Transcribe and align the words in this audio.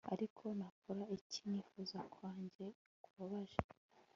ariko 0.13 0.43
nakora 0.59 1.03
iki 1.17 1.41
nifuza 1.51 1.99
kwanjye 2.13 2.65
kubabaje 3.03 3.59